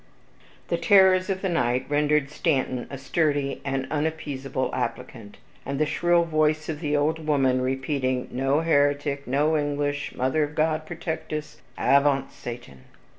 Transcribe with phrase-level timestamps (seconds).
[0.69, 6.23] The terrors of the night rendered Stanton a sturdy and unappeasable applicant; and the shrill
[6.23, 11.61] voice of the old woman, repeating, "no heretic no English Mother of God protect us
[11.77, 12.85] avaunt Satan!"